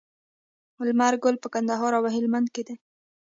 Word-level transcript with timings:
لمر 0.87 1.13
ګل 1.23 1.35
په 1.43 1.47
کندهار 1.53 1.91
او 1.97 2.03
هلمند 2.15 2.47
کې 2.53 2.61
دی. 2.67 2.75